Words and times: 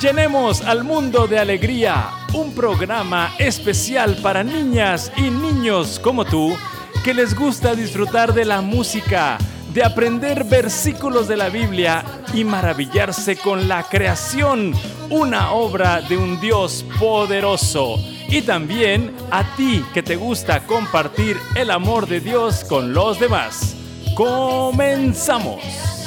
Llenemos 0.00 0.60
al 0.62 0.84
mundo 0.84 1.26
de 1.26 1.40
alegría, 1.40 2.10
un 2.32 2.54
programa 2.54 3.34
especial 3.36 4.16
para 4.22 4.44
niñas 4.44 5.10
y 5.16 5.22
niños 5.22 5.98
como 5.98 6.24
tú 6.24 6.56
que 7.02 7.12
les 7.12 7.34
gusta 7.34 7.74
disfrutar 7.74 8.32
de 8.32 8.44
la 8.44 8.60
música, 8.60 9.38
de 9.74 9.82
aprender 9.82 10.44
versículos 10.44 11.26
de 11.26 11.36
la 11.36 11.48
Biblia 11.48 12.04
y 12.32 12.44
maravillarse 12.44 13.38
con 13.38 13.66
la 13.66 13.82
creación, 13.82 14.72
una 15.10 15.50
obra 15.50 16.00
de 16.00 16.16
un 16.16 16.40
Dios 16.40 16.84
poderoso. 17.00 17.96
Y 18.28 18.42
también 18.42 19.12
a 19.32 19.56
ti 19.56 19.84
que 19.92 20.04
te 20.04 20.14
gusta 20.14 20.64
compartir 20.64 21.36
el 21.56 21.72
amor 21.72 22.06
de 22.06 22.20
Dios 22.20 22.62
con 22.62 22.94
los 22.94 23.18
demás. 23.18 23.74
Comenzamos. 24.14 25.97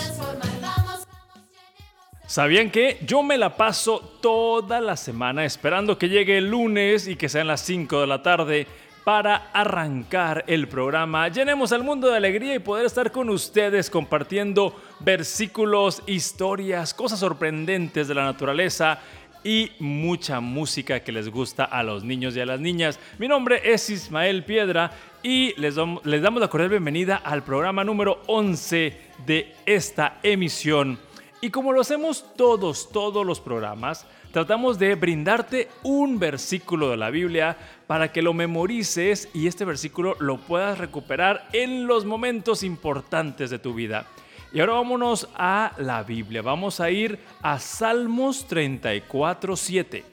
¿Sabían 2.31 2.71
que 2.71 2.97
yo 3.05 3.23
me 3.23 3.37
la 3.37 3.57
paso 3.57 3.99
toda 4.21 4.79
la 4.79 4.95
semana 4.95 5.43
esperando 5.43 5.97
que 5.97 6.07
llegue 6.07 6.37
el 6.37 6.49
lunes 6.49 7.09
y 7.09 7.17
que 7.17 7.27
sean 7.27 7.47
las 7.47 7.59
5 7.59 7.99
de 7.99 8.07
la 8.07 8.23
tarde 8.23 8.67
para 9.03 9.49
arrancar 9.51 10.45
el 10.47 10.69
programa? 10.69 11.27
Llenemos 11.27 11.73
al 11.73 11.83
mundo 11.83 12.09
de 12.09 12.15
alegría 12.15 12.55
y 12.55 12.59
poder 12.59 12.85
estar 12.85 13.11
con 13.11 13.29
ustedes 13.29 13.89
compartiendo 13.89 14.73
versículos, 15.01 16.03
historias, 16.07 16.93
cosas 16.93 17.19
sorprendentes 17.19 18.07
de 18.07 18.15
la 18.15 18.23
naturaleza 18.23 18.99
y 19.43 19.71
mucha 19.79 20.39
música 20.39 21.01
que 21.01 21.11
les 21.11 21.27
gusta 21.27 21.65
a 21.65 21.83
los 21.83 22.05
niños 22.05 22.33
y 22.37 22.39
a 22.39 22.45
las 22.45 22.61
niñas. 22.61 22.97
Mi 23.19 23.27
nombre 23.27 23.59
es 23.61 23.89
Ismael 23.89 24.45
Piedra 24.45 24.91
y 25.21 25.53
les, 25.59 25.75
damos 25.75 26.01
la 26.05 26.47
cordial 26.47 26.69
bienvenida 26.69 27.17
al 27.17 27.43
programa 27.43 27.83
número 27.83 28.21
11 28.27 28.97
de 29.25 29.53
esta 29.65 30.19
emisión 30.23 30.97
y 31.41 31.49
como 31.49 31.73
lo 31.73 31.81
hacemos 31.81 32.23
todos, 32.35 32.91
todos 32.91 33.25
los 33.25 33.39
programas, 33.39 34.05
tratamos 34.31 34.77
de 34.77 34.93
brindarte 34.93 35.69
un 35.81 36.19
versículo 36.19 36.91
de 36.91 36.97
la 36.97 37.09
Biblia 37.09 37.57
para 37.87 38.11
que 38.11 38.21
lo 38.21 38.33
memorices 38.33 39.27
y 39.33 39.47
este 39.47 39.65
versículo 39.65 40.15
lo 40.19 40.37
puedas 40.37 40.77
recuperar 40.77 41.49
en 41.51 41.87
los 41.87 42.05
momentos 42.05 42.61
importantes 42.61 43.49
de 43.49 43.57
tu 43.57 43.73
vida. 43.73 44.05
Y 44.53 44.59
ahora 44.59 44.73
vámonos 44.73 45.29
a 45.35 45.73
la 45.79 46.03
Biblia. 46.03 46.43
Vamos 46.43 46.79
a 46.79 46.91
ir 46.91 47.17
a 47.41 47.57
Salmos 47.57 48.47
34, 48.47 49.55
7, 49.55 50.05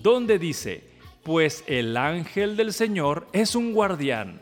donde 0.00 0.38
dice, 0.38 0.84
pues 1.22 1.64
el 1.66 1.98
ángel 1.98 2.56
del 2.56 2.72
Señor 2.72 3.26
es 3.32 3.54
un 3.54 3.74
guardián 3.74 4.40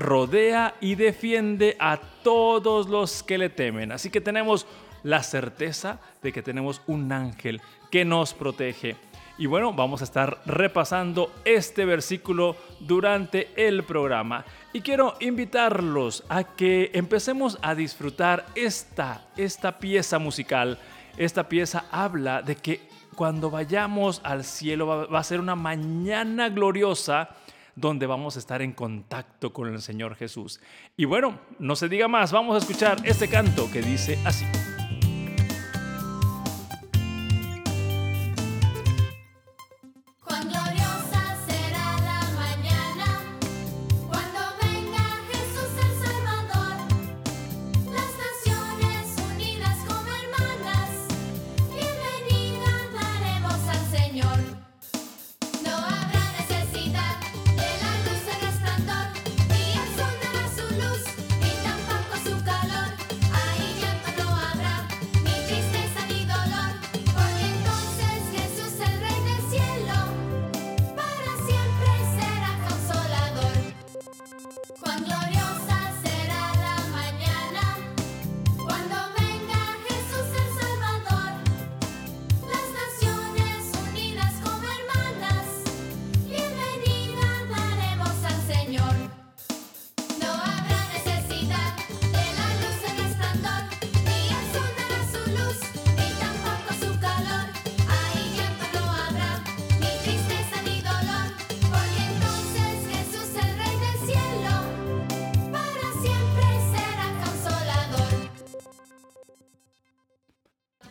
rodea 0.00 0.74
y 0.80 0.94
defiende 0.94 1.76
a 1.78 1.98
todos 2.24 2.88
los 2.88 3.22
que 3.22 3.38
le 3.38 3.50
temen. 3.50 3.92
Así 3.92 4.10
que 4.10 4.20
tenemos 4.20 4.66
la 5.02 5.22
certeza 5.22 6.00
de 6.22 6.32
que 6.32 6.42
tenemos 6.42 6.82
un 6.86 7.10
ángel 7.12 7.60
que 7.90 8.04
nos 8.04 8.34
protege. 8.34 8.96
Y 9.38 9.46
bueno, 9.46 9.72
vamos 9.72 10.02
a 10.02 10.04
estar 10.04 10.42
repasando 10.44 11.32
este 11.46 11.86
versículo 11.86 12.56
durante 12.80 13.48
el 13.56 13.84
programa. 13.84 14.44
Y 14.74 14.82
quiero 14.82 15.14
invitarlos 15.20 16.24
a 16.28 16.44
que 16.44 16.90
empecemos 16.92 17.58
a 17.62 17.74
disfrutar 17.74 18.44
esta, 18.54 19.24
esta 19.38 19.78
pieza 19.78 20.18
musical. 20.18 20.78
Esta 21.16 21.48
pieza 21.48 21.86
habla 21.90 22.42
de 22.42 22.56
que 22.56 22.82
cuando 23.14 23.50
vayamos 23.50 24.20
al 24.24 24.44
cielo 24.44 24.86
va, 24.86 25.06
va 25.06 25.20
a 25.20 25.24
ser 25.24 25.40
una 25.40 25.56
mañana 25.56 26.50
gloriosa 26.50 27.30
donde 27.74 28.06
vamos 28.06 28.36
a 28.36 28.40
estar 28.40 28.60
en 28.60 28.72
contacto 28.72 29.54
con 29.54 29.72
el 29.72 29.80
Señor 29.80 30.16
Jesús. 30.16 30.60
Y 30.98 31.06
bueno, 31.06 31.38
no 31.58 31.76
se 31.76 31.88
diga 31.88 32.08
más, 32.08 32.30
vamos 32.30 32.56
a 32.56 32.58
escuchar 32.58 32.98
este 33.04 33.28
canto 33.28 33.70
que 33.72 33.80
dice 33.80 34.18
así. 34.24 34.44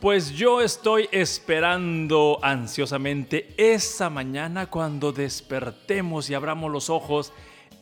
Pues 0.09 0.31
yo 0.31 0.59
estoy 0.59 1.07
esperando 1.11 2.39
ansiosamente 2.41 3.53
esa 3.57 4.09
mañana 4.09 4.65
cuando 4.65 5.11
despertemos 5.11 6.31
y 6.31 6.33
abramos 6.33 6.71
los 6.71 6.89
ojos 6.89 7.31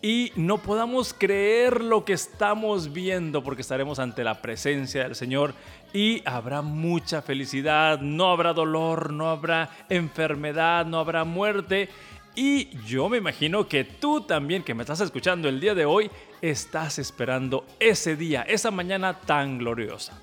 y 0.02 0.34
no 0.36 0.58
podamos 0.58 1.14
creer 1.14 1.82
lo 1.82 2.04
que 2.04 2.12
estamos 2.12 2.92
viendo 2.92 3.46
porque 3.46 3.62
estaremos 3.62 4.00
ante 4.00 4.26
la 4.26 4.42
presencia 4.42 5.04
del 5.04 5.16
Señor 5.16 5.54
y 5.94 6.22
habrá 6.26 6.62
mucha 6.62 7.22
felicidad, 7.22 8.02
no 8.02 8.30
habrá 8.30 8.52
dolor, 8.52 9.14
no 9.14 9.30
habrá 9.30 9.70
enfermedad, 9.88 10.86
no 10.86 11.00
habrá 11.00 11.24
muerte. 11.24 11.88
Y 12.36 12.78
yo 12.86 13.08
me 13.08 13.20
imagino 13.20 13.70
que 13.70 13.86
tú 13.86 14.20
también 14.20 14.64
que 14.64 14.74
me 14.74 14.84
estás 14.84 15.00
escuchando 15.00 15.48
el 15.48 15.62
día 15.62 15.76
de 15.76 15.86
hoy, 15.86 16.12
estás 16.42 17.00
esperando 17.00 17.66
ese 17.80 18.18
día, 18.18 18.42
esa 18.42 18.70
mañana 18.70 19.18
tan 19.22 19.60
gloriosa. 19.60 20.22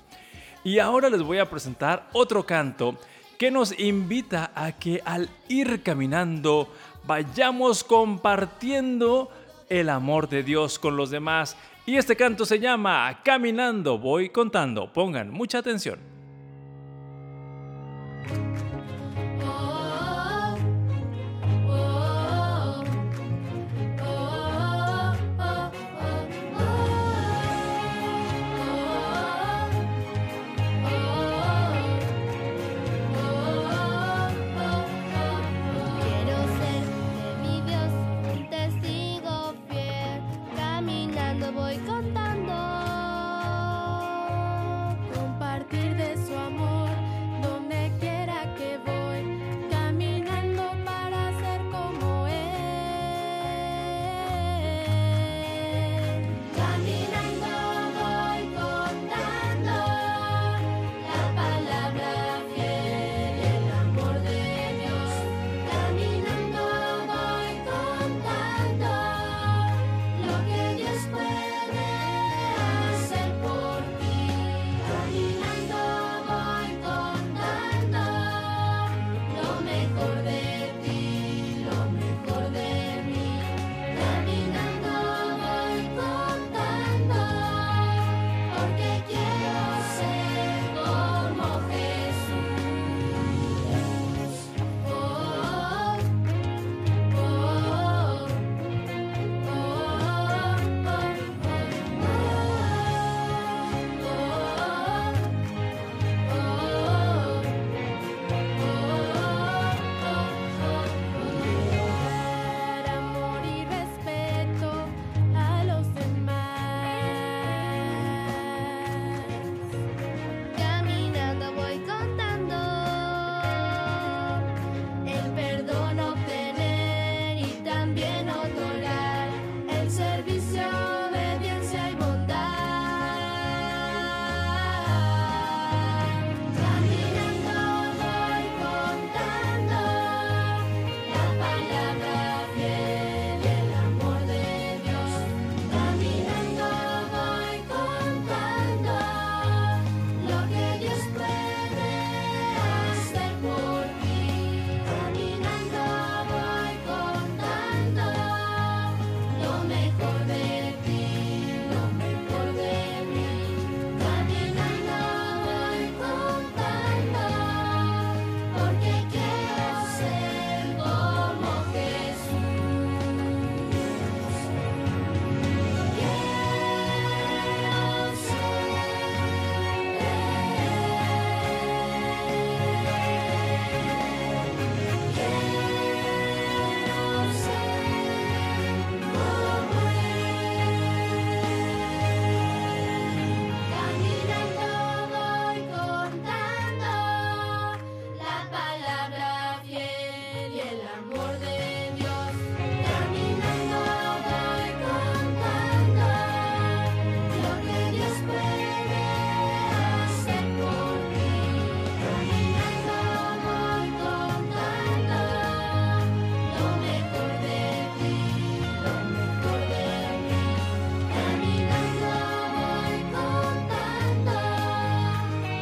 Y 0.65 0.79
ahora 0.79 1.11
les 1.11 1.21
voy 1.21 1.37
a 1.37 1.47
presentar 1.47 2.09
otro 2.11 2.43
canto 2.43 2.97
que 3.37 3.51
nos 3.51 3.79
invita 3.79 4.51
a 4.55 4.71
que 4.71 4.99
al 5.05 5.29
ir 5.47 5.83
caminando 5.83 6.73
vayamos 7.03 7.83
compartiendo 7.83 9.29
el 9.69 9.89
amor 9.89 10.27
de 10.27 10.41
Dios 10.41 10.79
con 10.79 10.97
los 10.97 11.11
demás. 11.11 11.55
Y 11.85 11.97
este 11.97 12.15
canto 12.15 12.47
se 12.47 12.59
llama 12.59 13.21
Caminando 13.23 13.99
voy 13.99 14.29
contando. 14.29 14.91
Pongan 14.91 15.29
mucha 15.29 15.59
atención. 15.59 16.14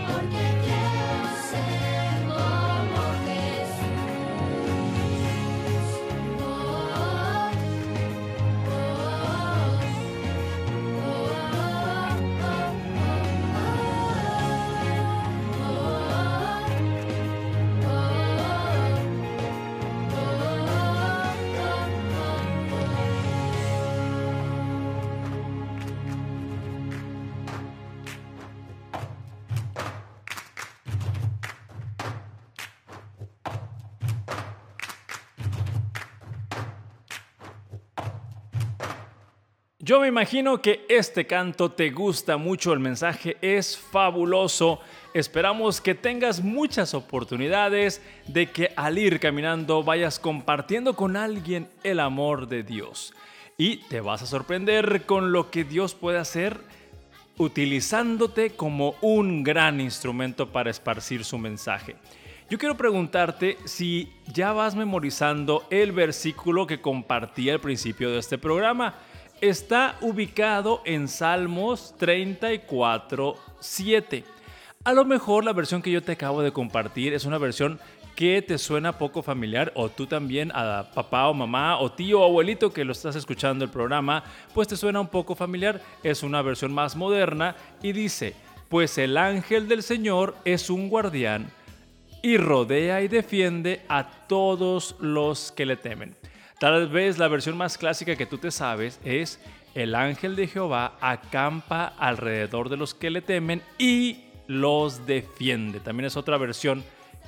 porque 0.06 0.53
Yo 39.86 40.00
me 40.00 40.08
imagino 40.08 40.62
que 40.62 40.86
este 40.88 41.28
canto 41.28 41.70
te 41.74 41.90
gusta 41.90 42.38
mucho, 42.38 42.72
el 42.72 42.80
mensaje 42.80 43.36
es 43.42 43.78
fabuloso. 43.78 44.80
Esperamos 45.14 45.82
que 45.82 45.94
tengas 45.94 46.42
muchas 46.42 46.94
oportunidades 46.94 48.02
de 48.26 48.50
que 48.50 48.72
al 48.78 48.98
ir 48.98 49.20
caminando 49.20 49.84
vayas 49.84 50.20
compartiendo 50.20 50.94
con 50.94 51.18
alguien 51.18 51.68
el 51.84 52.00
amor 52.00 52.48
de 52.48 52.64
Dios. 52.64 53.14
Y 53.58 53.80
te 53.90 54.00
vas 54.00 54.22
a 54.22 54.26
sorprender 54.26 55.02
con 55.06 55.34
lo 55.34 55.52
que 55.52 55.66
Dios 55.66 55.96
puede 55.96 56.18
hacer 56.18 56.62
utilizándote 57.38 58.52
como 58.52 58.96
un 59.02 59.44
gran 59.44 59.82
instrumento 59.82 60.50
para 60.50 60.70
esparcir 60.70 61.26
su 61.26 61.38
mensaje. 61.38 61.98
Yo 62.50 62.58
quiero 62.58 62.78
preguntarte 62.78 63.58
si 63.66 64.14
ya 64.32 64.54
vas 64.54 64.76
memorizando 64.76 65.68
el 65.70 65.92
versículo 65.92 66.68
que 66.68 66.80
compartí 66.80 67.50
al 67.50 67.60
principio 67.60 68.12
de 68.12 68.20
este 68.20 68.38
programa 68.38 68.96
está 69.50 69.98
ubicado 70.00 70.82
en 70.86 71.10
Salmos 71.10 71.94
34, 71.98 73.36
7. 73.60 74.24
A 74.86 74.94
lo 74.94 75.04
mejor 75.04 75.44
la 75.44 75.52
versión 75.52 75.82
que 75.82 75.92
yo 75.92 76.02
te 76.02 76.14
acabo 76.14 76.42
de 76.42 76.54
compartir 76.54 77.14
es 77.14 77.26
una 77.26 77.38
versión 77.38 77.78
que 78.16 78.42
te 78.42 78.58
suena 78.58 78.98
poco 78.98 79.22
familiar 79.22 79.74
o 79.76 79.90
tú 79.90 80.08
también 80.08 80.50
a 80.56 80.90
papá 80.94 81.28
o 81.28 81.34
mamá 81.34 81.78
o 81.80 81.92
tío 81.92 82.22
o 82.22 82.26
abuelito 82.26 82.72
que 82.72 82.86
lo 82.86 82.94
estás 82.94 83.18
escuchando 83.18 83.66
el 83.66 83.72
programa, 83.72 84.24
pues 84.54 84.70
te 84.70 84.78
suena 84.78 85.02
un 85.02 85.10
poco 85.10 85.36
familiar. 85.36 85.82
Es 86.04 86.24
una 86.24 86.42
versión 86.42 86.74
más 86.74 86.96
moderna 86.96 87.58
y 87.82 87.92
dice, 87.92 88.36
pues 88.70 88.98
el 88.98 89.18
ángel 89.18 89.68
del 89.68 89.84
Señor 89.84 90.38
es 90.46 90.70
un 90.70 90.88
guardián 90.88 91.52
y 92.22 92.38
rodea 92.38 93.02
y 93.02 93.10
defiende 93.10 93.82
a 93.90 94.10
todos 94.28 94.96
los 95.02 95.52
que 95.52 95.66
le 95.66 95.76
temen. 95.76 96.16
Tal 96.64 96.88
vez 96.88 97.18
la 97.18 97.28
versión 97.28 97.58
más 97.58 97.78
clásica 97.78 98.16
que 98.16 98.26
tú 98.26 98.38
te 98.38 98.50
sabes 98.50 98.98
es 99.04 99.38
el 99.76 99.96
ángel 99.96 100.38
de 100.38 100.48
Jehová 100.48 100.98
acampa 101.02 101.88
alrededor 101.98 102.70
de 102.70 102.78
los 102.78 102.94
que 102.94 103.10
le 103.10 103.22
temen 103.22 103.62
y 103.78 104.24
los 104.48 105.06
defiende. 105.06 105.82
También 105.82 106.06
es 106.06 106.16
otra 106.16 106.38
versión 106.38 106.82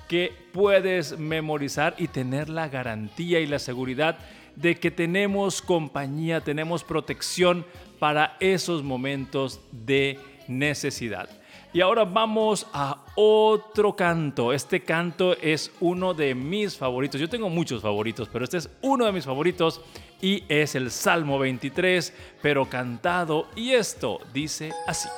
que 0.07 0.31
puedes 0.53 1.19
memorizar 1.19 1.95
y 1.97 2.07
tener 2.07 2.47
la 2.47 2.69
garantía 2.69 3.41
y 3.41 3.45
la 3.45 3.59
seguridad 3.59 4.19
de 4.55 4.79
que 4.79 4.89
tenemos 4.89 5.61
compañía, 5.61 6.39
tenemos 6.39 6.85
protección 6.85 7.65
para 7.99 8.37
esos 8.39 8.83
momentos 8.83 9.59
de 9.73 10.17
necesidad. 10.47 11.27
Y 11.75 11.81
ahora 11.81 12.05
vamos 12.05 12.67
a 12.71 13.03
otro 13.15 13.97
canto. 13.97 14.53
Este 14.53 14.85
canto 14.85 15.35
es 15.41 15.73
uno 15.81 16.13
de 16.13 16.33
mis 16.33 16.77
favoritos. 16.77 17.19
Yo 17.19 17.27
tengo 17.27 17.49
muchos 17.49 17.81
favoritos, 17.81 18.29
pero 18.31 18.45
este 18.45 18.59
es 18.59 18.69
uno 18.81 19.05
de 19.05 19.11
mis 19.11 19.25
favoritos 19.25 19.81
y 20.21 20.45
es 20.47 20.75
el 20.75 20.89
Salmo 20.89 21.37
23, 21.37 22.13
pero 22.41 22.69
cantado. 22.69 23.47
Y 23.57 23.71
esto 23.71 24.21
dice 24.33 24.71
así. 24.87 25.09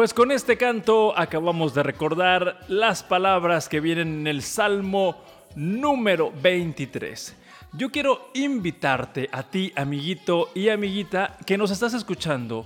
Pues 0.00 0.14
con 0.14 0.32
este 0.32 0.56
canto 0.56 1.12
acabamos 1.14 1.74
de 1.74 1.82
recordar 1.82 2.60
las 2.68 3.02
palabras 3.02 3.68
que 3.68 3.80
vienen 3.80 4.20
en 4.20 4.26
el 4.28 4.40
Salmo 4.40 5.18
número 5.54 6.32
23. 6.40 7.36
Yo 7.74 7.90
quiero 7.90 8.30
invitarte 8.32 9.28
a 9.30 9.42
ti, 9.42 9.74
amiguito 9.76 10.52
y 10.54 10.70
amiguita, 10.70 11.36
que 11.44 11.58
nos 11.58 11.70
estás 11.70 11.92
escuchando, 11.92 12.64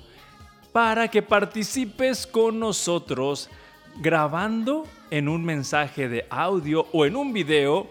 para 0.70 1.08
que 1.08 1.22
participes 1.22 2.24
con 2.24 2.60
nosotros 2.60 3.50
grabando 3.96 4.86
en 5.10 5.28
un 5.28 5.44
mensaje 5.44 6.08
de 6.08 6.28
audio 6.30 6.86
o 6.92 7.04
en 7.04 7.16
un 7.16 7.32
video 7.32 7.88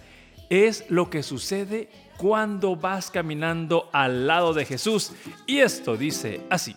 Es 0.49 0.85
lo 0.89 1.09
que 1.09 1.21
sucede 1.21 1.89
cuando 2.17 2.77
vas 2.77 3.11
caminando 3.11 3.89
al 3.91 4.25
lado 4.25 4.53
de 4.53 4.65
Jesús. 4.65 5.11
Y 5.45 5.59
esto 5.59 5.97
dice 5.97 6.41
así. 6.49 6.75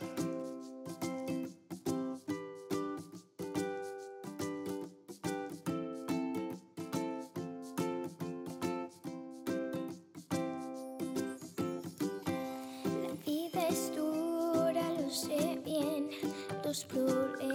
vives 13.24 13.92
tú, 13.94 14.12
ahora 14.54 14.82
lo 15.00 15.08
sé 15.08 15.60
bien, 15.64 16.10
tus 16.64 16.84
problemas. 16.84 17.53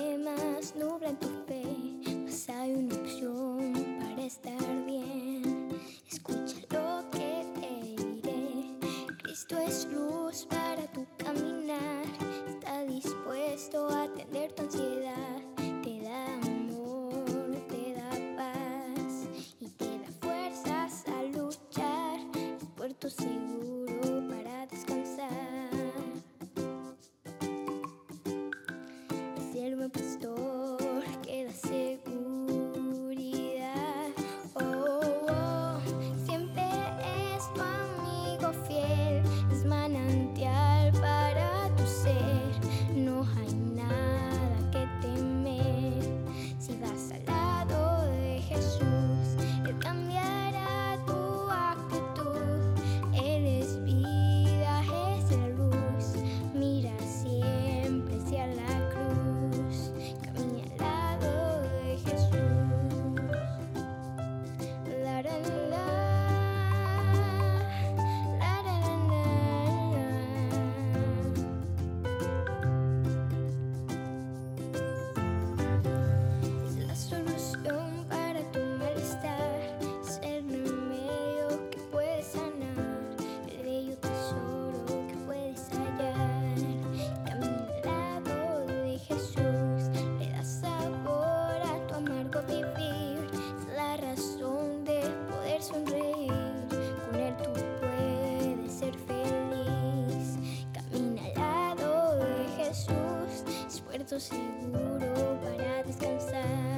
Es 104.16 104.30
puerto 104.30 104.36
seguro 104.36 105.40
para 105.42 105.84
descansar. 105.84 106.69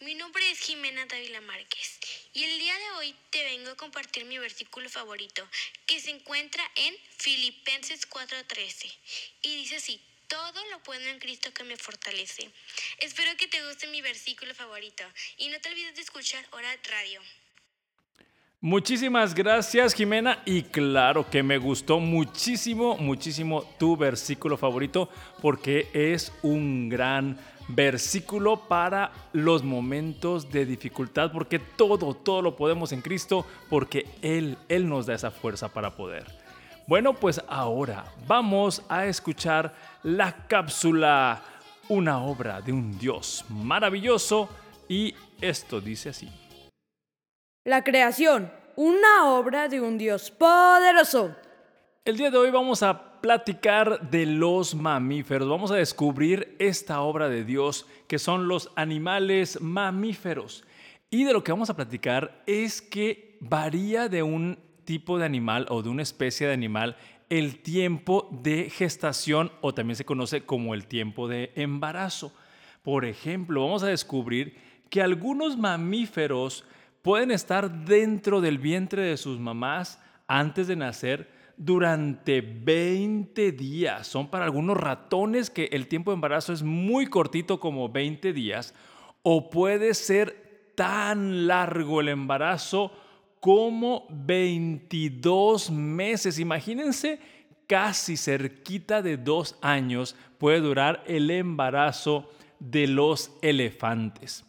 Mi 0.00 0.14
nombre 0.14 0.50
es 0.50 0.60
Jimena 0.60 1.06
Dávila 1.06 1.40
Márquez 1.40 1.98
y 2.34 2.44
el 2.44 2.58
día 2.58 2.76
de 2.76 2.90
hoy 2.98 3.14
te 3.30 3.42
vengo 3.44 3.70
a 3.70 3.76
compartir 3.78 4.26
mi 4.26 4.36
versículo 4.36 4.90
favorito 4.90 5.48
que 5.86 6.00
se 6.00 6.10
encuentra 6.10 6.62
en 6.74 6.94
Filipenses 7.16 8.06
4:13 8.10 8.92
y 9.40 9.56
dice 9.56 9.76
así, 9.76 9.98
todo 10.26 10.62
lo 10.66 10.82
puedo 10.82 11.00
en 11.08 11.18
Cristo 11.18 11.54
que 11.54 11.64
me 11.64 11.78
fortalece. 11.78 12.50
Espero 12.98 13.34
que 13.38 13.48
te 13.48 13.66
guste 13.66 13.86
mi 13.86 14.02
versículo 14.02 14.54
favorito 14.54 15.10
y 15.38 15.48
no 15.48 15.58
te 15.62 15.70
olvides 15.70 15.94
de 15.94 16.02
escuchar 16.02 16.46
Hora 16.50 16.76
Radio. 16.84 17.22
Muchísimas 18.60 19.36
gracias 19.36 19.94
Jimena 19.94 20.42
y 20.44 20.62
claro 20.62 21.30
que 21.30 21.44
me 21.44 21.58
gustó 21.58 22.00
muchísimo, 22.00 22.96
muchísimo 22.96 23.62
tu 23.78 23.96
versículo 23.96 24.56
favorito 24.56 25.08
porque 25.40 25.88
es 25.92 26.32
un 26.42 26.88
gran 26.88 27.38
versículo 27.68 28.66
para 28.66 29.12
los 29.32 29.62
momentos 29.62 30.50
de 30.50 30.66
dificultad 30.66 31.30
porque 31.30 31.60
todo, 31.60 32.14
todo 32.14 32.42
lo 32.42 32.56
podemos 32.56 32.90
en 32.90 33.00
Cristo 33.00 33.46
porque 33.70 34.06
Él, 34.22 34.58
Él 34.68 34.88
nos 34.88 35.06
da 35.06 35.14
esa 35.14 35.30
fuerza 35.30 35.68
para 35.68 35.94
poder. 35.94 36.26
Bueno, 36.88 37.14
pues 37.14 37.40
ahora 37.46 38.06
vamos 38.26 38.82
a 38.88 39.06
escuchar 39.06 39.72
la 40.02 40.48
cápsula, 40.48 41.44
una 41.88 42.18
obra 42.18 42.60
de 42.60 42.72
un 42.72 42.98
Dios 42.98 43.44
maravilloso 43.48 44.48
y 44.88 45.14
esto 45.40 45.80
dice 45.80 46.08
así. 46.08 46.28
La 47.68 47.84
creación, 47.84 48.50
una 48.76 49.26
obra 49.26 49.68
de 49.68 49.78
un 49.78 49.98
Dios 49.98 50.30
poderoso. 50.30 51.36
El 52.02 52.16
día 52.16 52.30
de 52.30 52.38
hoy 52.38 52.50
vamos 52.50 52.82
a 52.82 53.20
platicar 53.20 54.08
de 54.08 54.24
los 54.24 54.74
mamíferos. 54.74 55.46
Vamos 55.46 55.70
a 55.70 55.76
descubrir 55.76 56.56
esta 56.58 57.02
obra 57.02 57.28
de 57.28 57.44
Dios 57.44 57.86
que 58.06 58.18
son 58.18 58.48
los 58.48 58.70
animales 58.74 59.60
mamíferos. 59.60 60.64
Y 61.10 61.24
de 61.24 61.34
lo 61.34 61.44
que 61.44 61.52
vamos 61.52 61.68
a 61.68 61.76
platicar 61.76 62.42
es 62.46 62.80
que 62.80 63.36
varía 63.40 64.08
de 64.08 64.22
un 64.22 64.58
tipo 64.86 65.18
de 65.18 65.26
animal 65.26 65.66
o 65.68 65.82
de 65.82 65.90
una 65.90 66.04
especie 66.04 66.46
de 66.46 66.54
animal 66.54 66.96
el 67.28 67.58
tiempo 67.60 68.30
de 68.32 68.70
gestación 68.70 69.52
o 69.60 69.74
también 69.74 69.96
se 69.96 70.06
conoce 70.06 70.46
como 70.46 70.72
el 70.72 70.86
tiempo 70.86 71.28
de 71.28 71.52
embarazo. 71.54 72.32
Por 72.82 73.04
ejemplo, 73.04 73.60
vamos 73.60 73.82
a 73.82 73.88
descubrir 73.88 74.56
que 74.88 75.02
algunos 75.02 75.58
mamíferos 75.58 76.64
pueden 77.02 77.30
estar 77.30 77.84
dentro 77.84 78.40
del 78.40 78.58
vientre 78.58 79.02
de 79.02 79.16
sus 79.16 79.38
mamás 79.38 80.00
antes 80.26 80.66
de 80.66 80.76
nacer 80.76 81.30
durante 81.56 82.40
20 82.40 83.52
días. 83.52 84.06
Son 84.06 84.28
para 84.28 84.44
algunos 84.44 84.76
ratones 84.76 85.50
que 85.50 85.64
el 85.72 85.88
tiempo 85.88 86.10
de 86.10 86.16
embarazo 86.16 86.52
es 86.52 86.62
muy 86.62 87.06
cortito 87.06 87.58
como 87.60 87.88
20 87.88 88.32
días 88.32 88.74
o 89.22 89.50
puede 89.50 89.94
ser 89.94 90.72
tan 90.74 91.46
largo 91.46 92.00
el 92.00 92.08
embarazo 92.08 92.92
como 93.40 94.06
22 94.10 95.70
meses. 95.70 96.38
Imagínense, 96.38 97.18
casi 97.66 98.16
cerquita 98.16 99.02
de 99.02 99.16
dos 99.16 99.56
años 99.60 100.16
puede 100.38 100.60
durar 100.60 101.02
el 101.06 101.30
embarazo 101.30 102.30
de 102.60 102.86
los 102.86 103.32
elefantes. 103.42 104.44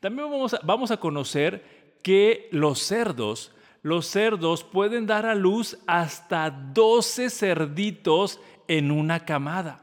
También 0.00 0.30
vamos 0.62 0.90
a, 0.90 0.96
conocer 0.96 1.79
que 2.02 2.48
los 2.52 2.80
cerdos, 2.80 3.52
los 3.82 4.06
cerdos 4.06 4.64
pueden 4.64 5.06
dar 5.06 5.26
a 5.26 5.34
luz 5.34 5.78
hasta 5.86 6.50
12 6.50 7.30
cerditos 7.30 8.40
en 8.68 8.90
una 8.90 9.24
camada. 9.24 9.82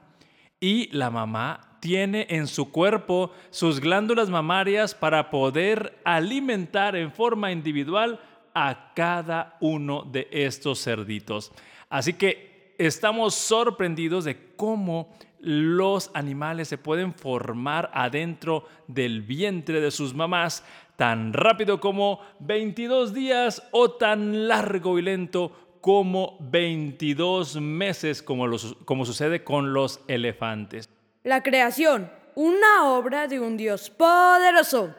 Y 0.59 0.89
la 0.95 1.09
mamá 1.09 1.77
tiene 1.79 2.27
en 2.29 2.47
su 2.47 2.71
cuerpo 2.71 3.31
sus 3.49 3.79
glándulas 3.79 4.29
mamarias 4.29 4.95
para 4.95 5.29
poder 5.29 5.99
alimentar 6.03 6.95
en 6.95 7.11
forma 7.11 7.51
individual 7.51 8.19
a 8.53 8.93
cada 8.95 9.57
uno 9.59 10.03
de 10.03 10.27
estos 10.31 10.83
cerditos. 10.83 11.51
Así 11.89 12.13
que 12.13 12.73
estamos 12.77 13.35
sorprendidos 13.35 14.25
de 14.25 14.53
cómo 14.55 15.15
los 15.39 16.09
animales 16.13 16.67
se 16.67 16.77
pueden 16.77 17.13
formar 17.13 17.91
adentro 17.93 18.67
del 18.87 19.21
vientre 19.21 19.79
de 19.79 19.91
sus 19.91 20.13
mamás 20.13 20.63
tan 20.97 21.31
rápido 21.31 21.79
como 21.79 22.19
22 22.39 23.13
días 23.13 23.63
o 23.71 23.91
tan 23.91 24.47
largo 24.47 24.99
y 24.99 25.03
lento 25.03 25.51
como 25.79 26.35
22 26.41 27.61
meses 27.61 28.21
como, 28.21 28.47
como 28.83 29.05
sucede 29.05 29.43
con 29.43 29.73
los 29.73 30.01
elefantes. 30.07 30.89
La 31.23 31.43
creación, 31.43 32.11
una 32.35 32.91
obra 32.91 33.27
de 33.27 33.39
un 33.39 33.55
Dios 33.55 33.89
poderoso. 33.91 34.93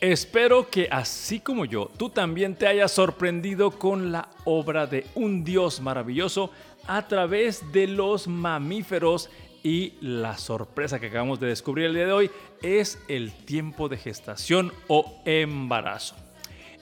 Espero 0.00 0.68
que 0.68 0.88
así 0.90 1.40
como 1.40 1.64
yo, 1.64 1.90
tú 1.96 2.10
también 2.10 2.54
te 2.54 2.66
hayas 2.66 2.92
sorprendido 2.92 3.70
con 3.70 4.12
la 4.12 4.28
obra 4.44 4.86
de 4.86 5.06
un 5.14 5.44
Dios 5.44 5.80
maravilloso 5.80 6.50
a 6.86 7.06
través 7.06 7.72
de 7.72 7.86
los 7.86 8.26
mamíferos 8.26 9.30
y 9.68 9.92
la 10.00 10.38
sorpresa 10.38 10.98
que 10.98 11.08
acabamos 11.08 11.40
de 11.40 11.48
descubrir 11.48 11.84
el 11.84 11.94
día 11.94 12.06
de 12.06 12.12
hoy 12.12 12.30
es 12.62 12.98
el 13.06 13.32
tiempo 13.32 13.90
de 13.90 13.98
gestación 13.98 14.72
o 14.86 15.20
embarazo. 15.26 16.16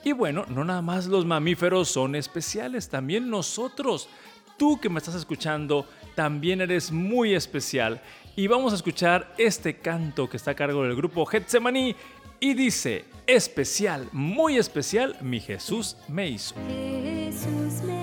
Y 0.05 0.13
bueno, 0.13 0.45
no 0.47 0.63
nada 0.63 0.81
más 0.81 1.07
los 1.07 1.25
mamíferos 1.25 1.89
son 1.89 2.15
especiales, 2.15 2.87
también 2.87 3.29
nosotros. 3.29 4.07
Tú 4.57 4.79
que 4.79 4.87
me 4.87 4.99
estás 4.99 5.15
escuchando, 5.15 5.85
también 6.15 6.61
eres 6.61 6.89
muy 6.89 7.35
especial. 7.35 8.01
Y 8.37 8.47
vamos 8.47 8.71
a 8.71 8.77
escuchar 8.77 9.33
este 9.37 9.79
canto 9.79 10.29
que 10.29 10.37
está 10.37 10.51
a 10.51 10.55
cargo 10.55 10.83
del 10.83 10.95
grupo 10.95 11.25
Getsemaní 11.25 11.93
y 12.39 12.53
dice, 12.53 13.03
especial, 13.25 14.07
muy 14.13 14.55
especial, 14.55 15.17
mi 15.19 15.41
Jesús 15.41 15.97
me 16.07 16.29
hizo. 16.29 16.55
Jesús 16.55 17.83
me 17.83 17.96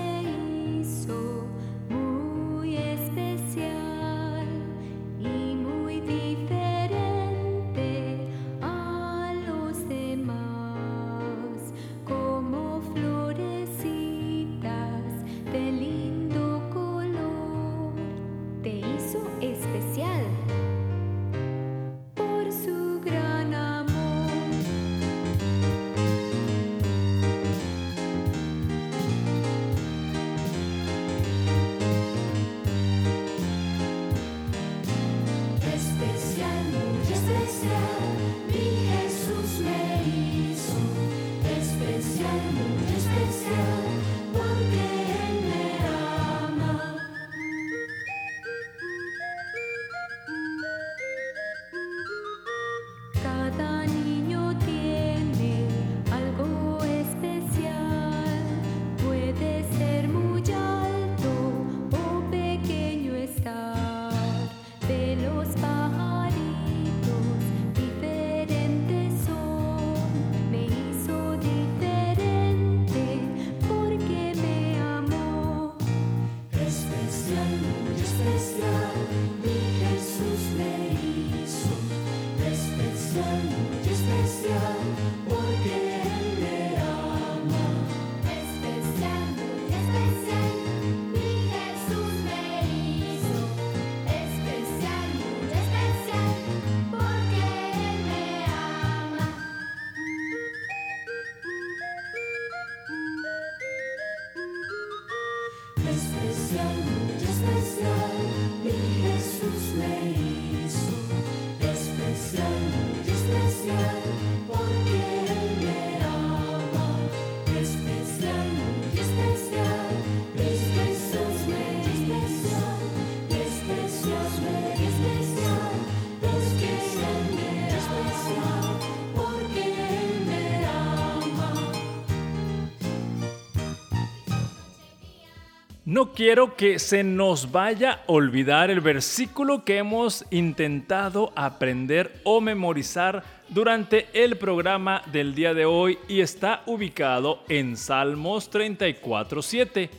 No 135.85 136.13
quiero 136.13 136.55
que 136.55 136.79
se 136.79 137.03
nos 137.03 137.51
vaya 137.51 137.91
a 137.91 138.01
olvidar 138.07 138.71
el 138.71 138.81
versículo 138.81 139.63
que 139.63 139.77
hemos 139.77 140.25
intentado 140.31 141.31
aprender 141.35 142.21
o 142.23 142.41
memorizar 142.41 143.23
durante 143.49 144.07
el 144.13 144.35
programa 144.35 145.03
del 145.11 145.35
día 145.35 145.53
de 145.53 145.65
hoy 145.65 145.99
y 146.07 146.21
está 146.21 146.63
ubicado 146.65 147.43
en 147.49 147.77
Salmos 147.77 148.51
34.7 148.51 149.91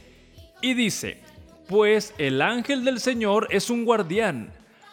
y 0.61 0.75
dice, 0.75 1.20
pues 1.68 2.14
el 2.18 2.42
ángel 2.42 2.85
del 2.85 2.99
Señor 2.99 3.46
es 3.53 3.70
un 3.70 3.85
guardián, 3.85 4.53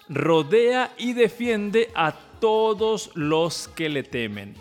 rodea 0.09 0.91
y 0.99 1.13
defiende 1.13 1.89
a 1.95 2.13
todos 2.39 3.09
los 3.15 3.67
que 3.67 3.89
le 3.89 4.03
temen. 4.03 4.53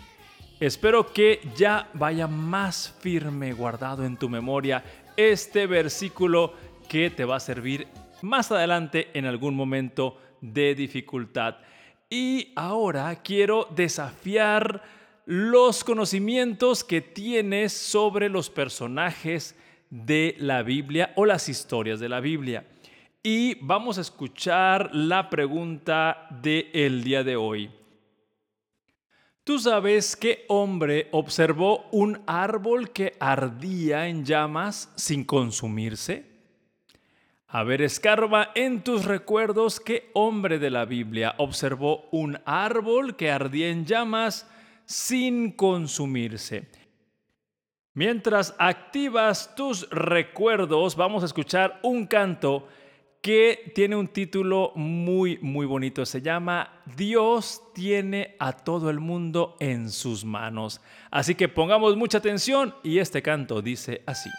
Espero 0.59 1.13
que 1.13 1.41
ya 1.57 1.89
vaya 1.93 2.25
más 2.25 2.95
firme 3.01 3.53
guardado 3.53 4.05
en 4.05 4.17
tu 4.17 4.29
memoria 4.29 4.83
este 5.17 5.67
versículo 5.67 6.53
que 6.87 7.09
te 7.09 7.25
va 7.25 7.37
a 7.37 7.39
servir 7.39 7.87
más 8.21 8.51
adelante 8.51 9.09
en 9.13 9.25
algún 9.25 9.55
momento 9.55 10.17
de 10.41 10.75
dificultad. 10.75 11.57
Y 12.09 12.51
ahora 12.55 13.15
quiero 13.23 13.67
desafiar 13.75 14.83
los 15.25 15.83
conocimientos 15.83 16.83
que 16.83 17.01
tienes 17.01 17.73
sobre 17.73 18.29
los 18.29 18.49
personajes 18.49 19.55
de 19.89 20.35
la 20.39 20.63
Biblia 20.63 21.13
o 21.15 21.25
las 21.25 21.49
historias 21.49 21.99
de 21.99 22.09
la 22.09 22.19
Biblia. 22.19 22.65
Y 23.21 23.55
vamos 23.61 23.97
a 23.97 24.01
escuchar 24.01 24.93
la 24.93 25.29
pregunta 25.29 26.27
del 26.41 27.03
día 27.03 27.23
de 27.23 27.35
hoy. 27.35 27.71
¿Tú 29.43 29.59
sabes 29.59 30.15
qué 30.15 30.45
hombre 30.47 31.09
observó 31.11 31.89
un 31.91 32.21
árbol 32.25 32.91
que 32.91 33.17
ardía 33.19 34.07
en 34.07 34.23
llamas 34.23 34.89
sin 34.95 35.25
consumirse? 35.25 36.25
A 37.49 37.63
ver, 37.63 37.81
escarba 37.81 38.51
en 38.55 38.85
tus 38.85 39.03
recuerdos 39.03 39.81
qué 39.81 40.09
hombre 40.13 40.59
de 40.59 40.69
la 40.69 40.85
Biblia 40.85 41.35
observó 41.39 42.07
un 42.11 42.39
árbol 42.45 43.17
que 43.17 43.31
ardía 43.31 43.67
en 43.67 43.85
llamas 43.85 44.49
sin 44.85 45.51
consumirse. 45.51 46.69
Mientras 47.93 48.55
activas 48.57 49.53
tus 49.55 49.89
recuerdos, 49.89 50.95
vamos 50.95 51.21
a 51.21 51.25
escuchar 51.25 51.81
un 51.83 52.07
canto 52.07 52.69
que 53.23 53.71
tiene 53.73 53.95
un 53.95 54.09
título 54.09 54.73
muy, 54.75 55.39
muy 55.41 55.65
bonito. 55.65 56.05
Se 56.05 56.21
llama 56.21 56.81
Dios 56.97 57.61
tiene 57.73 58.35
a 58.37 58.51
todo 58.51 58.89
el 58.89 58.99
mundo 58.99 59.55
en 59.61 59.89
sus 59.89 60.25
manos. 60.25 60.81
Así 61.09 61.33
que 61.33 61.47
pongamos 61.47 61.95
mucha 61.95 62.17
atención 62.17 62.75
y 62.83 62.99
este 62.99 63.21
canto 63.21 63.61
dice 63.61 64.03
así. 64.05 64.29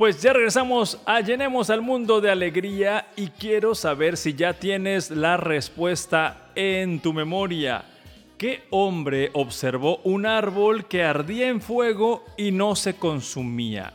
Pues 0.00 0.22
ya 0.22 0.32
regresamos 0.32 0.98
a 1.04 1.20
Llenemos 1.20 1.68
al 1.68 1.82
Mundo 1.82 2.22
de 2.22 2.30
Alegría 2.30 3.08
y 3.16 3.26
quiero 3.26 3.74
saber 3.74 4.16
si 4.16 4.32
ya 4.32 4.54
tienes 4.54 5.10
la 5.10 5.36
respuesta 5.36 6.50
en 6.54 7.00
tu 7.00 7.12
memoria. 7.12 7.84
¿Qué 8.38 8.62
hombre 8.70 9.28
observó 9.34 9.98
un 10.04 10.24
árbol 10.24 10.86
que 10.86 11.04
ardía 11.04 11.50
en 11.50 11.60
fuego 11.60 12.24
y 12.38 12.50
no 12.50 12.76
se 12.76 12.96
consumía? 12.96 13.92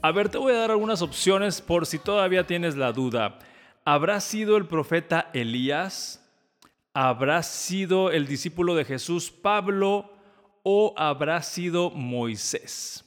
A 0.00 0.12
ver, 0.12 0.30
te 0.30 0.38
voy 0.38 0.54
a 0.54 0.60
dar 0.60 0.70
algunas 0.70 1.02
opciones 1.02 1.60
por 1.60 1.84
si 1.84 1.98
todavía 1.98 2.46
tienes 2.46 2.74
la 2.74 2.92
duda. 2.92 3.38
¿Habrá 3.84 4.22
sido 4.22 4.56
el 4.56 4.64
profeta 4.64 5.28
Elías? 5.34 6.26
¿Habrá 6.94 7.42
sido 7.42 8.10
el 8.10 8.26
discípulo 8.26 8.74
de 8.74 8.86
Jesús 8.86 9.30
Pablo? 9.30 10.10
¿O 10.62 10.94
habrá 10.96 11.42
sido 11.42 11.90
Moisés? 11.90 13.03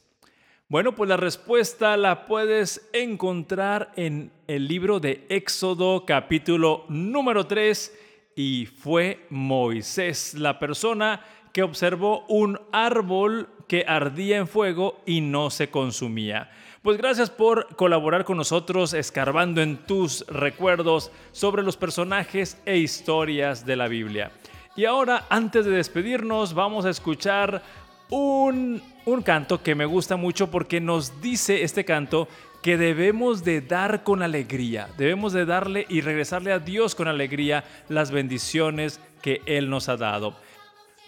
Bueno, 0.69 0.95
pues 0.95 1.08
la 1.08 1.15
respuesta 1.15 1.95
la 1.95 2.25
puedes 2.25 2.89
encontrar 2.91 3.93
en 3.95 4.34
el 4.47 4.67
libro 4.67 4.99
de 4.99 5.25
Éxodo 5.30 6.06
capítulo 6.06 6.84
número 6.89 7.47
3 7.47 7.97
y 8.36 8.65
fue 8.65 9.25
Moisés 9.30 10.34
la 10.34 10.60
persona 10.60 11.21
que 11.53 11.63
observó 11.63 12.25
un 12.27 12.60
árbol 12.73 13.47
que 13.69 13.86
ardía 13.88 14.36
en 14.36 14.47
fuego 14.49 14.99
y 15.06 15.21
no 15.21 15.51
se 15.51 15.69
consumía. 15.69 16.51
Pues 16.82 16.97
gracias 16.97 17.30
por 17.30 17.73
colaborar 17.77 18.25
con 18.25 18.36
nosotros 18.36 18.93
escarbando 18.93 19.62
en 19.62 19.77
tus 19.77 20.27
recuerdos 20.27 21.13
sobre 21.32 21.63
los 21.63 21.77
personajes 21.77 22.62
e 22.65 22.75
historias 22.75 23.65
de 23.65 23.77
la 23.77 23.88
Biblia. 23.88 24.34
Y 24.75 24.84
ahora, 24.84 25.27
antes 25.30 25.63
de 25.63 25.71
despedirnos, 25.71 26.53
vamos 26.53 26.84
a 26.84 26.89
escuchar 26.89 27.63
un, 28.10 28.82
un 29.07 29.21
canto 29.21 29.63
que 29.63 29.73
me 29.73 29.85
gusta 29.85 30.17
mucho 30.17 30.51
porque 30.51 30.81
nos 30.81 31.21
dice 31.21 31.63
este 31.63 31.85
canto 31.85 32.27
que 32.61 32.75
debemos 32.75 33.45
de 33.45 33.61
dar 33.61 34.03
con 34.03 34.21
alegría, 34.21 34.89
debemos 34.97 35.31
de 35.31 35.45
darle 35.45 35.85
y 35.87 36.01
regresarle 36.01 36.51
a 36.51 36.59
Dios 36.59 36.93
con 36.93 37.07
alegría 37.07 37.63
las 37.87 38.11
bendiciones 38.11 38.99
que 39.21 39.41
Él 39.45 39.69
nos 39.69 39.87
ha 39.87 39.95
dado. 39.95 40.35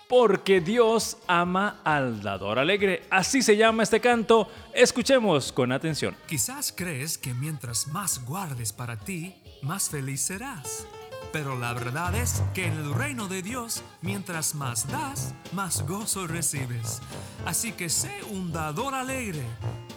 Porque 0.08 0.62
Dios 0.62 1.18
ama 1.28 1.82
al 1.84 2.22
dador 2.24 2.58
alegre. 2.58 3.04
Así 3.10 3.42
se 3.42 3.58
llama 3.58 3.84
este 3.84 4.00
canto. 4.00 4.50
Escuchemos 4.74 5.52
con 5.52 5.72
atención. 5.74 6.16
Quizás 6.26 6.74
crees 6.76 7.18
que 7.18 7.34
mientras 7.34 7.86
más 7.88 8.26
guardes 8.26 8.72
para 8.72 8.98
ti, 8.98 9.36
más 9.62 9.90
feliz 9.90 10.22
serás. 10.22 10.88
Pero 11.32 11.58
la 11.58 11.74
verdad 11.74 12.16
es 12.16 12.42
que 12.54 12.66
en 12.66 12.74
el 12.74 12.94
reino 12.94 13.28
de 13.28 13.44
Dios, 13.44 13.84
mientras 14.02 14.56
más 14.56 14.88
das, 14.88 15.36
más 15.52 15.86
gozo 15.88 16.26
recibes. 16.26 17.02
Así 17.46 17.72
que 17.72 17.90
sé 17.90 18.24
un 18.32 18.52
dador 18.52 18.96
alegre. 18.96 19.44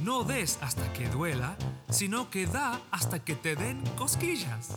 No 0.01 0.25
des 0.25 0.59
hasta 0.61 0.92
que 0.92 1.09
duela, 1.09 1.57
sino 1.88 2.29
que 2.29 2.47
da 2.47 2.81
hasta 2.90 3.25
que 3.25 3.35
te 3.35 3.57
den 3.57 3.83
cosquillas. 3.97 4.77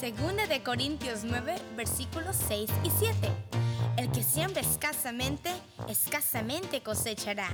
Segunda 0.00 0.46
de 0.46 0.62
Corintios 0.62 1.24
9, 1.24 1.56
versículos 1.76 2.36
6 2.48 2.70
y 2.82 2.90
7. 2.90 3.71
El 3.96 4.10
que 4.10 4.22
siembra 4.22 4.60
escasamente, 4.60 5.50
escasamente 5.88 6.82
cosechará. 6.82 7.48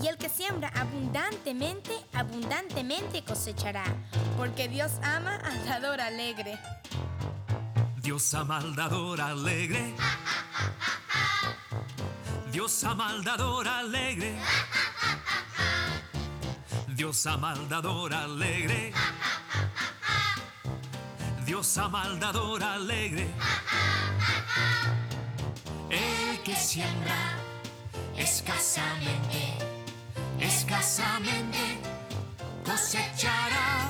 Y 0.00 0.06
el 0.06 0.16
que 0.16 0.28
siembra 0.28 0.68
abundantemente, 0.74 1.92
abundantemente 2.12 3.24
cosechará. 3.24 3.84
Porque 4.36 4.68
Dios 4.68 4.92
ama 5.02 5.36
al 5.36 5.64
dador 5.64 6.00
alegre. 6.00 6.58
Dios 8.02 8.32
ama 8.34 8.58
al 8.58 8.74
dador 8.74 9.20
alegre. 9.20 9.94
Dios 12.52 12.84
ama 12.84 13.08
al 13.08 13.24
dador 13.24 13.66
alegre. 13.66 14.34
Dios 16.88 17.26
ama 17.26 17.52
al 17.52 17.68
dador 17.68 18.14
alegre. 18.14 18.92
Dios 21.44 21.76
ama 21.78 22.02
al 22.02 22.20
dador 22.20 22.62
alegre. 22.62 23.28
Siembra 26.56 27.38
escasamente, 28.16 29.58
escasamente 30.40 31.78
cosechará. 32.64 33.81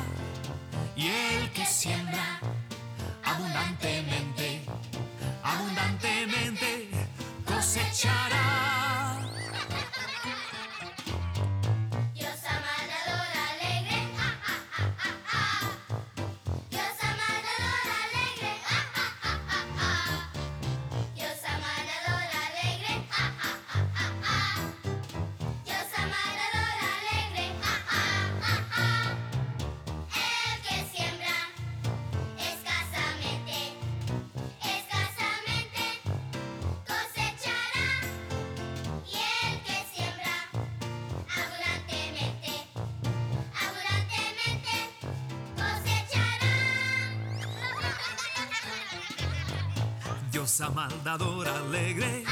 Diosa 50.52 50.68
maldadora 50.68 51.50
alegre. 51.60 52.24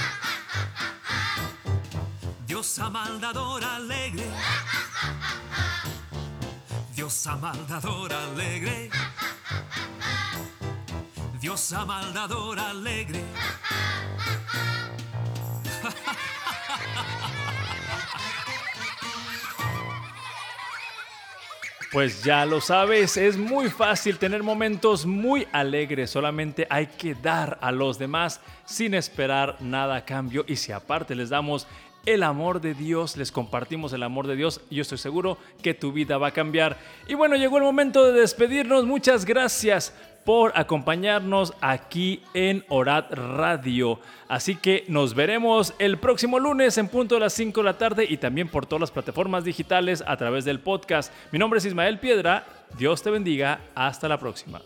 Diosa 2.47 2.91
maldadora 2.91 3.77
alegre. 3.77 4.27
Diosa 6.95 7.37
maldadora 7.37 8.19
alegre. 8.25 8.91
Diosa 11.41 11.87
maldadora 11.87 12.69
alegre. 12.69 13.25
Pues 21.93 22.23
ya 22.23 22.47
lo 22.47 22.61
sabes, 22.61 23.17
es 23.17 23.37
muy 23.37 23.69
fácil 23.69 24.17
tener 24.17 24.45
momentos 24.45 25.07
muy 25.07 25.49
alegres, 25.51 26.11
solamente 26.11 26.65
hay 26.71 26.87
que 26.87 27.17
dar 27.17 27.59
a 27.61 27.73
los 27.73 27.99
demás 27.99 28.41
sin 28.65 28.95
esperar 28.95 29.57
nada 29.59 29.97
a 29.97 30.05
cambio 30.05 30.45
y 30.47 30.55
si 30.55 30.71
aparte 30.71 31.17
les 31.17 31.31
damos 31.31 31.67
el 32.07 32.23
amor 32.23 32.61
de 32.61 32.75
Dios, 32.75 33.17
les 33.17 33.33
compartimos 33.33 33.93
el 33.93 34.05
amor 34.05 34.29
de 34.29 34.37
Dios, 34.37 34.61
yo 34.71 34.83
estoy 34.83 34.99
seguro 34.99 35.37
que 35.63 35.75
tu 35.75 35.91
vida 35.93 36.17
va 36.17 36.29
a 36.29 36.33
cambiar. 36.33 36.79
Y 37.09 37.15
bueno, 37.15 37.35
llegó 37.35 37.59
el 37.59 37.65
momento 37.65 38.07
de 38.07 38.21
despedirnos, 38.21 38.87
muchas 38.87 39.25
gracias 39.25 39.93
por 40.25 40.53
acompañarnos 40.55 41.55
aquí 41.61 42.23
en 42.35 42.65
Orat 42.69 43.13
Radio. 43.13 44.01
Así 44.29 44.57
que 44.57 44.85
nos 44.89 45.15
veremos 45.15 45.75
el 45.79 45.99
próximo 45.99 46.39
lunes 46.39 46.79
en 46.79 46.89
punto 46.89 47.17
de 47.17 47.23
las 47.23 47.33
5 47.33 47.61
de 47.61 47.65
la 47.65 47.79
tarde 47.79 48.07
y 48.09 48.17
también 48.17 48.49
por 48.49 48.67
todas 48.67 48.81
las 48.81 48.91
plataformas 48.91 49.45
digitales 49.45 50.05
a 50.07 50.17
través 50.17 50.45
del 50.45 50.61
podcast. 50.61 51.13
Mi 51.33 51.39
nombre 51.39 51.59
es 51.59 51.65
Ismael 51.65 51.99
Piedra. 51.99 52.45
Dios 52.79 53.03
te 53.03 53.11
bendiga. 53.11 53.61
Hasta 53.75 54.09
la 54.09 54.19
próxima. 54.19 54.61